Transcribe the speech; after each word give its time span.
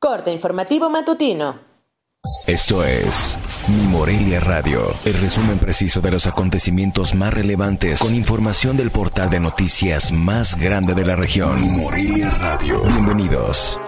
Corte 0.00 0.30
informativo 0.30 0.88
matutino. 0.88 1.58
Esto 2.46 2.84
es 2.84 3.36
Mi 3.66 3.82
Morelia 3.88 4.38
Radio, 4.38 4.80
el 5.04 5.14
resumen 5.14 5.58
preciso 5.58 6.00
de 6.00 6.12
los 6.12 6.28
acontecimientos 6.28 7.16
más 7.16 7.34
relevantes 7.34 7.98
con 7.98 8.14
información 8.14 8.76
del 8.76 8.92
portal 8.92 9.28
de 9.28 9.40
noticias 9.40 10.12
más 10.12 10.56
grande 10.56 10.94
de 10.94 11.04
la 11.04 11.16
región. 11.16 11.60
Mi 11.60 11.82
Morelia 11.82 12.30
Radio. 12.30 12.80
Bienvenidos. 12.82 13.80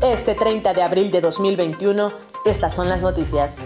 Este 0.00 0.34
30 0.34 0.72
de 0.72 0.82
abril 0.82 1.10
de 1.10 1.20
2021, 1.20 2.10
estas 2.46 2.74
son 2.74 2.88
las 2.88 3.02
noticias. 3.02 3.58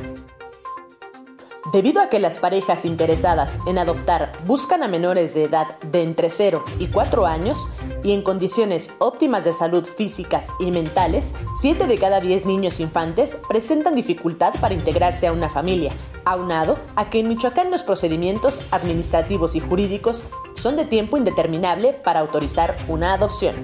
Debido 1.73 2.01
a 2.01 2.09
que 2.09 2.19
las 2.19 2.41
parejas 2.41 2.85
interesadas 2.85 3.61
en 3.67 3.79
adoptar 3.79 4.33
buscan 4.47 4.83
a 4.83 4.89
menores 4.89 5.35
de 5.35 5.45
edad 5.45 5.79
de 5.81 6.03
entre 6.03 6.29
0 6.29 6.65
y 6.81 6.89
4 6.89 7.27
años 7.27 7.69
y 8.03 8.13
en 8.13 8.23
condiciones 8.23 8.91
óptimas 8.99 9.45
de 9.45 9.53
salud 9.53 9.85
físicas 9.85 10.49
y 10.59 10.71
mentales, 10.71 11.35
7 11.61 11.87
de 11.87 11.99
cada 11.99 12.21
10 12.21 12.47
niños 12.47 12.81
infantes 12.81 13.39
presentan 13.49 13.95
dificultad 13.95 14.55
para 14.61 14.75
integrarse 14.75 15.27
a 15.27 15.33
una 15.33 15.49
familia, 15.49 15.91
aunado 16.25 16.79
a 16.97 17.11
que 17.11 17.21
en 17.21 17.29
Michoacán 17.29 17.71
los 17.71 17.83
procedimientos 17.83 18.61
administrativos 18.71 19.55
y 19.55 19.61
jurídicos 19.61 20.25
son 20.55 20.77
de 20.77 20.85
tiempo 20.85 21.17
indeterminable 21.17 21.93
para 21.93 22.21
autorizar 22.21 22.77
una 22.89 23.15
adopción 23.15 23.55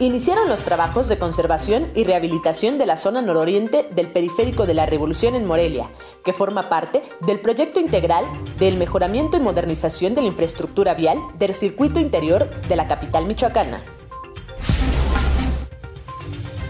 iniciaron 0.00 0.48
los 0.48 0.62
trabajos 0.62 1.08
de 1.08 1.18
conservación 1.18 1.90
y 1.94 2.04
rehabilitación 2.04 2.78
de 2.78 2.86
la 2.86 2.96
zona 2.96 3.20
nororiente 3.20 3.86
del 3.94 4.08
periférico 4.08 4.66
de 4.66 4.74
la 4.74 4.86
Revolución 4.86 5.34
en 5.34 5.46
Morelia, 5.46 5.90
que 6.24 6.32
forma 6.32 6.70
parte 6.70 7.02
del 7.20 7.40
proyecto 7.40 7.80
integral 7.80 8.24
del 8.58 8.78
mejoramiento 8.78 9.36
y 9.36 9.40
modernización 9.40 10.14
de 10.14 10.22
la 10.22 10.28
infraestructura 10.28 10.94
vial 10.94 11.18
del 11.38 11.54
circuito 11.54 12.00
interior 12.00 12.48
de 12.68 12.76
la 12.76 12.88
capital 12.88 13.26
michoacana. 13.26 13.82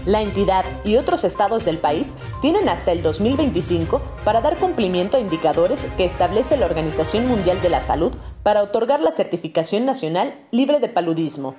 La 0.06 0.22
entidad 0.22 0.64
y 0.84 0.96
otros 0.96 1.24
estados 1.24 1.66
del 1.66 1.78
país 1.78 2.14
tienen 2.40 2.68
hasta 2.68 2.90
el 2.90 3.02
2025 3.02 4.00
para 4.24 4.40
dar 4.40 4.56
cumplimiento 4.56 5.18
a 5.18 5.20
indicadores 5.20 5.86
que 5.96 6.04
establece 6.04 6.56
la 6.56 6.66
Organización 6.66 7.28
Mundial 7.28 7.60
de 7.60 7.68
la 7.68 7.80
Salud 7.80 8.12
para 8.42 8.62
otorgar 8.62 9.00
la 9.00 9.10
certificación 9.10 9.84
nacional 9.84 10.34
libre 10.50 10.80
de 10.80 10.88
paludismo. 10.88 11.54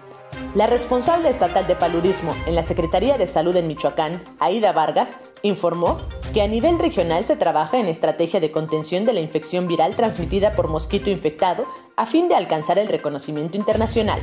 La 0.55 0.67
responsable 0.67 1.29
estatal 1.29 1.67
de 1.67 1.75
paludismo 1.75 2.33
en 2.45 2.55
la 2.55 2.63
Secretaría 2.63 3.17
de 3.17 3.27
Salud 3.27 3.55
en 3.55 3.67
Michoacán, 3.67 4.21
Aida 4.39 4.71
Vargas, 4.71 5.17
informó 5.43 5.99
que 6.33 6.41
a 6.41 6.47
nivel 6.47 6.79
regional 6.79 7.25
se 7.25 7.35
trabaja 7.35 7.77
en 7.77 7.87
estrategia 7.87 8.39
de 8.39 8.51
contención 8.51 9.05
de 9.05 9.13
la 9.13 9.19
infección 9.19 9.67
viral 9.67 9.95
transmitida 9.95 10.53
por 10.53 10.67
mosquito 10.69 11.09
infectado 11.09 11.65
a 11.97 12.05
fin 12.05 12.29
de 12.29 12.35
alcanzar 12.35 12.79
el 12.79 12.87
reconocimiento 12.87 13.57
internacional 13.57 14.19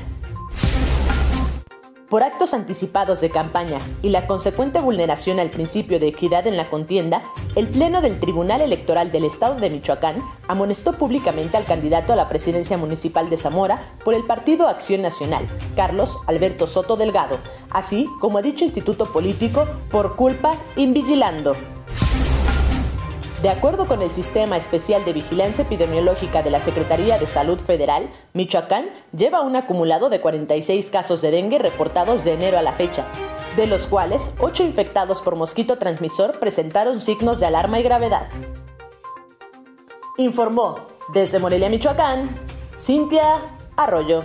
por 2.08 2.22
actos 2.22 2.54
anticipados 2.54 3.20
de 3.20 3.30
campaña 3.30 3.78
y 4.02 4.10
la 4.10 4.26
consecuente 4.26 4.80
vulneración 4.80 5.40
al 5.40 5.50
principio 5.50 6.00
de 6.00 6.08
equidad 6.08 6.46
en 6.46 6.56
la 6.56 6.70
contienda, 6.70 7.22
el 7.54 7.68
Pleno 7.68 8.00
del 8.00 8.18
Tribunal 8.18 8.60
Electoral 8.60 9.12
del 9.12 9.24
Estado 9.24 9.56
de 9.56 9.70
Michoacán 9.70 10.18
amonestó 10.46 10.94
públicamente 10.94 11.56
al 11.56 11.64
candidato 11.64 12.12
a 12.12 12.16
la 12.16 12.28
presidencia 12.28 12.78
municipal 12.78 13.28
de 13.28 13.36
Zamora 13.36 13.94
por 14.04 14.14
el 14.14 14.24
Partido 14.24 14.68
Acción 14.68 15.02
Nacional, 15.02 15.46
Carlos 15.76 16.18
Alberto 16.26 16.66
Soto 16.66 16.96
Delgado, 16.96 17.38
así 17.70 18.06
como 18.20 18.38
a 18.38 18.42
dicho 18.42 18.64
instituto 18.64 19.12
político 19.12 19.66
por 19.90 20.16
culpa 20.16 20.52
invigilando 20.76 21.56
de 23.42 23.50
acuerdo 23.50 23.86
con 23.86 24.03
el 24.03 24.11
Sistema 24.11 24.56
Especial 24.56 25.05
de 25.05 25.12
Vigilancia 25.12 25.62
Epidemiológica 25.62 26.42
de 26.42 26.50
la 26.50 26.58
Secretaría 26.58 27.19
de 27.19 27.27
Salud 27.27 27.61
Federal, 27.61 28.08
Michoacán 28.33 28.91
lleva 29.17 29.42
un 29.42 29.55
acumulado 29.55 30.11
de 30.11 30.20
46 30.20 30.91
casos 30.91 31.22
de 31.22 31.31
dengue 31.31 31.59
reportados 31.59 32.25
de 32.25 32.33
enero 32.33 32.59
a 32.59 32.62
la 32.62 32.72
fecha, 32.72 33.06
de 33.56 33.69
los 33.69 33.86
cuales 33.86 34.34
8 34.41 34.64
infectados 34.64 35.22
por 35.22 35.36
mosquito 35.36 35.78
transmisor 35.78 36.41
presentaron 36.41 37.00
signos 37.00 37.39
de 37.39 37.47
alarma 37.47 37.78
y 37.78 37.84
gravedad. 37.84 38.28
Informó 40.16 40.88
desde 41.15 41.38
Morelia, 41.38 41.69
Michoacán, 41.69 42.28
Cintia 42.77 43.44
Arroyo. 43.77 44.25